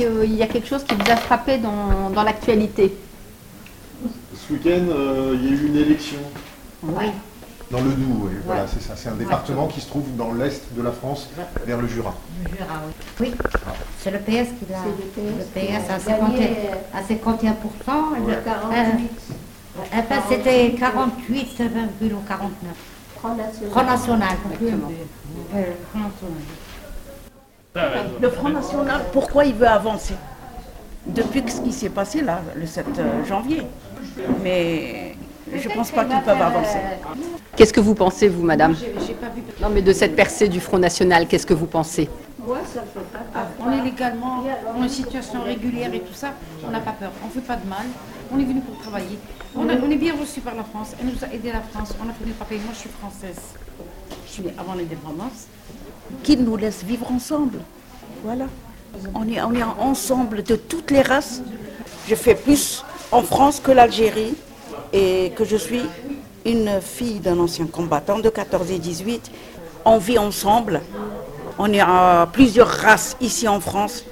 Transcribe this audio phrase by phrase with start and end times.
[0.00, 2.94] qu'il y a quelque chose qui vous a frappé dans, dans l'actualité
[4.34, 6.18] Ce week-end, euh, il y a eu une élection
[6.82, 7.06] Oui.
[7.70, 8.24] dans le Doubs.
[8.24, 8.94] oui, Voilà, c'est ça.
[8.96, 11.28] C'est un département qui se trouve dans l'est de la France,
[11.66, 12.14] vers le Jura.
[13.20, 13.34] Oui,
[13.98, 14.78] c'est le PS qui l'a.
[15.14, 15.44] C'est le Le
[15.78, 16.56] PS à, qui a 50 gagné,
[16.94, 17.52] à 51%.
[18.26, 18.34] Ouais.
[18.46, 21.62] Euh, enfin, c'était 48,
[22.02, 22.50] ou 49.
[23.18, 23.70] Front National.
[23.70, 24.28] Front National.
[24.52, 24.88] Exactement.
[25.92, 26.42] Front National.
[28.20, 30.14] Le Front National, pourquoi il veut avancer
[31.06, 32.86] Depuis ce qui s'est passé là, le 7
[33.28, 33.62] janvier.
[34.42, 35.14] Mais
[35.54, 36.78] je ne pense pas qu'ils peuvent avancer.
[37.56, 38.74] Qu'est-ce que vous pensez, vous, madame
[39.62, 42.08] Non, mais de cette percée du Front National, qu'est-ce que vous pensez
[43.34, 44.42] Ah, On est légalement
[44.76, 46.28] en situation régulière et tout ça,
[46.66, 47.86] on n'a pas peur, on ne fait pas de mal,
[48.32, 49.18] on est venu pour travailler.
[49.54, 51.94] On, a- on est bien reçu par la France, elle nous a aidé la France,
[52.04, 52.58] on a fait des papiers.
[52.58, 53.40] Moi je suis française,
[54.58, 55.46] avant l'indépendance.
[56.22, 57.58] Qu'ils nous laissent vivre ensemble.
[58.24, 58.46] Voilà.
[59.14, 61.42] On est, on est ensemble de toutes les races.
[62.08, 64.34] Je fais plus en France que l'Algérie
[64.92, 65.82] et que je suis
[66.44, 69.30] une fille d'un ancien combattant de 14 et 18.
[69.84, 70.80] On vit ensemble.
[71.58, 74.04] On est à plusieurs races ici en France.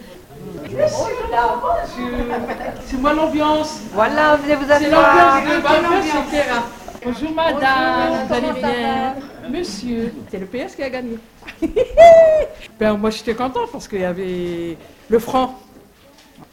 [2.86, 3.80] C'est moi l'ambiance.
[3.92, 7.05] Voilà, venez vous C'est l'ambiance de.
[7.05, 9.14] Bonjour madame, vous allez bien
[9.50, 11.18] Monsieur, c'est le PS qui a gagné.
[12.78, 14.77] ben, moi j'étais content parce qu'il y avait
[15.08, 15.58] le franc.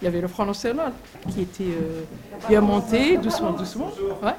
[0.01, 0.91] Il y avait le Front National
[1.31, 2.03] qui était euh,
[2.49, 3.91] bien monté, doucement, doucement.
[4.21, 4.33] Ouais.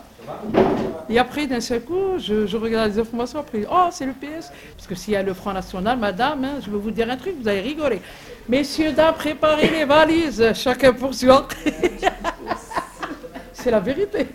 [1.08, 4.50] Et après, d'un seul coup, je, je regarde les informations, après, oh, c'est le PS.
[4.76, 7.16] Parce que s'il y a le Front National, madame, hein, je vais vous dire un
[7.16, 8.00] truc, vous allez rigoler.
[8.48, 11.46] Messieurs, dames, préparez les valises, chacun pour soi.
[13.52, 14.26] c'est la vérité.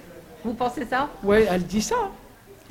[0.44, 1.10] Vous pensez ça?
[1.24, 2.10] Oui, elle dit ça.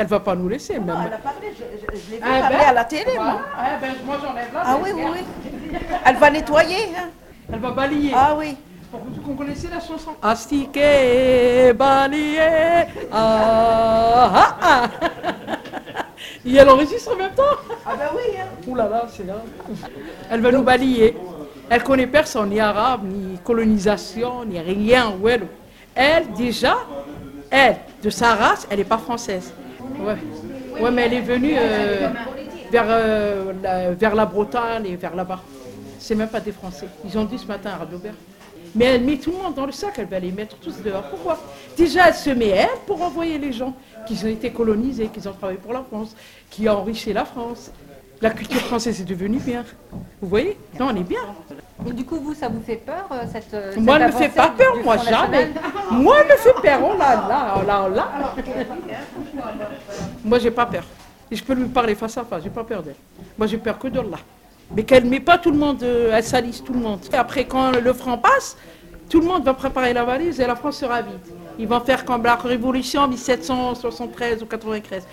[0.00, 0.78] Elle va pas nous laisser.
[0.78, 0.96] Même.
[1.06, 3.40] Elle a parlé, je, l'ai vu Ah, parler ben, à la télé, moi.
[3.54, 4.62] Ah, ben, moi j'enlève là.
[4.64, 5.78] Ah oui, oui, oui.
[6.06, 6.84] Elle va nettoyer.
[6.96, 7.08] hein.
[7.52, 8.12] Elle va balayer.
[8.16, 8.56] Ah oui.
[8.90, 14.88] Vous connaissez la chanson Astiquer, balayer, ah, ah, ah.
[16.46, 17.42] Et elle enregistre en même temps
[17.84, 18.38] Ah ben oui.
[18.38, 18.46] hein.
[18.68, 19.42] Ouh là là, c'est grave.
[20.30, 21.14] Elle va nous balayer.
[21.68, 25.12] Elle connaît personne, ni arabe, ni colonisation, ni rien.
[25.94, 26.78] Elle, déjà,
[27.50, 29.52] elle, de sa race, elle n'est pas française.
[30.06, 30.80] Ouais.
[30.82, 32.08] ouais, mais elle est venue euh,
[32.70, 35.40] vers, euh, la, vers la Bretagne et vers là-bas.
[35.98, 36.86] C'est même pas des Français.
[37.04, 38.14] Ils ont dit ce matin à Radobert.
[38.74, 41.02] Mais elle met tout le monde dans le sac, elle va les mettre tous dehors.
[41.10, 41.38] Pourquoi?
[41.76, 43.74] Déjà, elle se met elle pour envoyer les gens
[44.06, 46.14] qui ont été colonisés, qui ont travaillé pour la France,
[46.48, 47.72] qui ont enrichi la France.
[48.22, 49.64] La culture française est devenue bien.
[50.20, 50.56] Vous voyez?
[50.78, 51.20] Non, on est bien.
[51.88, 53.52] Et du coup, vous, ça vous fait peur, euh, cette.
[53.54, 55.48] euh, Moi, cette elle ne me fait pas peur, moi, jamais.
[55.90, 56.80] Moi, elle me fait peur.
[56.84, 58.08] Oh là là, oh là, là.
[60.24, 60.84] Moi, j'ai pas peur.
[61.30, 62.96] Et je peux lui parler face à face, j'ai pas peur d'elle.
[63.38, 64.18] Moi, j'ai peur que d'Allah.
[64.74, 67.00] Mais qu'elle ne met pas tout le monde, euh, elle salisse tout le monde.
[67.12, 68.56] Et après, quand le franc passe,
[69.08, 71.18] tout le monde va préparer la valise et la France sera vide.
[71.58, 75.04] Ils vont faire comme la Révolution en 1773 ou 93.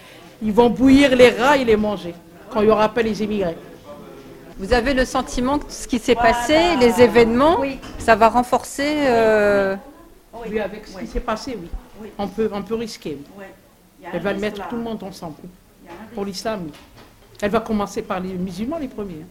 [0.44, 2.14] Ils vont bouillir les rats et les manger
[2.52, 3.58] quand il n'y aura pas les émigrés.
[4.60, 7.58] Vous avez le sentiment que ce qui s'est passé, les événements,
[8.00, 8.96] ça va renforcer.
[9.08, 9.76] euh,
[10.46, 12.10] Oui, avec ce qui s'est passé, oui.
[12.18, 13.18] On, peut, on peut risquer.
[13.38, 13.46] oui.
[14.14, 15.36] Elle va le mettre tout le monde ensemble.
[16.14, 16.72] Pour l'islam, oui.
[17.42, 19.22] Elle va commencer par les musulmans les premiers.
[19.24, 19.28] hein.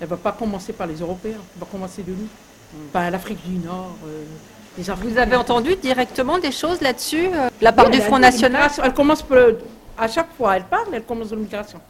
[0.00, 1.36] Elle ne va pas commencer par les Européens.
[1.54, 2.28] Elle va commencer de nous.
[2.92, 4.24] Par l'Afrique du Nord, euh,
[4.78, 5.10] les Africains.
[5.10, 8.70] Vous avez entendu directement des choses là-dessus, euh, de la part Oui, du Front National.
[8.82, 9.38] Elle commence par-
[9.98, 11.80] à chaque fois, elle parle, elle commence l'immigration.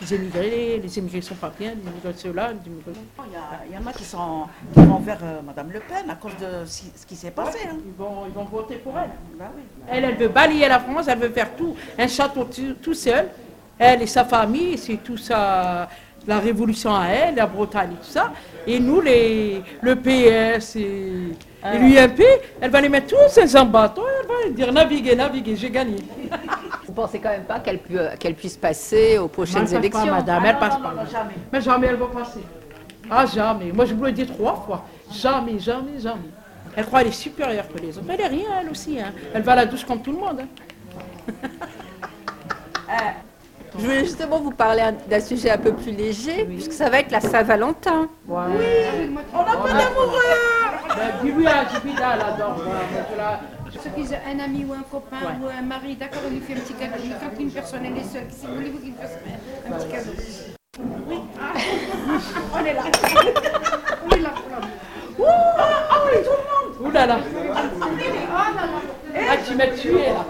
[0.00, 2.92] Les émigrés, les émigrés sont pas bien, les émigrés ceux-là, les émigrés
[3.26, 5.80] Il y, a- il y en a qui sont, qui vont vers euh, Madame Le
[5.80, 7.58] Pen à cause de si- ce qui s'est passé.
[7.70, 7.76] hein.
[7.84, 9.10] Ils vont, ils vont voter pour elle.
[9.90, 13.28] Elle, elle veut balayer la France, elle veut faire tout, un château tout, tout seul.
[13.78, 15.88] Elle et sa famille, c'est tout ça,
[16.26, 18.32] la révolution à elle, la Bretagne et tout ça.
[18.66, 21.34] Et nous, les, le PS et,
[21.74, 22.22] et l'UMP,
[22.60, 25.96] elle va les mettre tous en bateau, elle va dire naviguer, naviguer, j'ai gagné.
[26.90, 30.06] Vous pensez quand même pas qu'elle pu- qu'elle puisse passer aux prochaines Elle passe élections
[30.06, 30.92] pas, madame, elle passe pas.
[31.08, 31.34] jamais.
[31.52, 32.40] Mais jamais elle va passer.
[33.08, 33.70] Ah, jamais.
[33.70, 34.84] Moi, je vous l'ai dit trois fois.
[35.12, 36.30] Jamais, jamais, jamais.
[36.74, 38.06] Elle croit qu'elle est supérieure que les autres.
[38.08, 38.98] Mais elle est rien, elle aussi.
[39.00, 39.12] hein.
[39.32, 40.40] Elle va à la douche comme tout le monde.
[40.40, 40.48] hein.
[43.78, 46.98] Je voulais justement vous parler un- d'un sujet un peu plus léger, puisque ça va
[46.98, 48.08] être la Saint-Valentin.
[48.28, 50.18] On n'a pas d'amoureux
[53.82, 55.32] Ceux qui ont un ami ou un copain Ouais.
[55.42, 56.94] ou un mari, d'accord, on lui fait un petit cadeau.
[57.02, 59.12] Mais quand une personne elle est seule, si vous voulez-vous qu'il fasse
[59.66, 60.10] un, petit cadeau
[61.08, 61.18] Oui.
[62.54, 62.82] on est là.
[64.04, 64.70] on est là pour l'amour.
[66.82, 67.18] Ouh là là
[69.28, 70.24] Ah, tu m'as tué, là.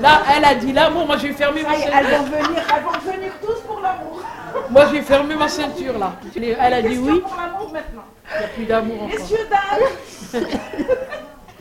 [0.00, 2.18] Là, elle a dit l'amour, moi, je vais fermer ma Elles ceinture.
[2.18, 4.22] vont venir, elles vont venir tous pour l'amour.
[4.70, 6.12] Moi, je vais fermer ma ceinture, là.
[6.36, 7.20] Elle a dit oui.
[7.20, 8.04] Pour l'amour maintenant.
[8.34, 9.08] Il n'y a plus d'amour.
[9.08, 10.42] Messieurs, dames